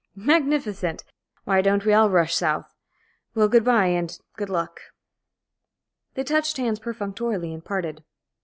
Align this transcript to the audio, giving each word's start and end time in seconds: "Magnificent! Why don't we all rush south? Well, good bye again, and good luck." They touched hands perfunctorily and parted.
"Magnificent! 0.15 1.03
Why 1.43 1.61
don't 1.61 1.85
we 1.85 1.93
all 1.93 2.09
rush 2.09 2.33
south? 2.33 2.73
Well, 3.35 3.47
good 3.47 3.63
bye 3.63 3.85
again, 3.85 3.97
and 3.99 4.19
good 4.35 4.49
luck." 4.49 4.79
They 6.15 6.23
touched 6.23 6.57
hands 6.57 6.79
perfunctorily 6.79 7.53
and 7.53 7.63
parted. 7.63 8.03